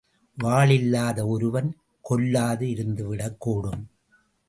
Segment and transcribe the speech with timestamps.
[0.37, 1.69] வாள் இல்லாத ஒருவன்
[2.01, 3.83] கொல்லாது இருந்துவிடக்கூடும்.